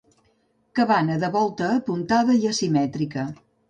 Cabana 0.79 1.19
de 1.25 1.31
volta 1.37 1.71
apuntada 1.77 2.43
i 2.43 2.53
asimètrica. 2.57 3.33